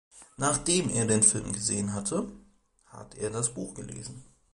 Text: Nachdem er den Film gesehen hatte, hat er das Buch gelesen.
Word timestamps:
Nachdem 0.37 0.89
er 0.89 1.05
den 1.05 1.21
Film 1.21 1.53
gesehen 1.53 1.93
hatte, 1.93 2.27
hat 2.87 3.13
er 3.13 3.29
das 3.29 3.53
Buch 3.53 3.75
gelesen. 3.75 4.25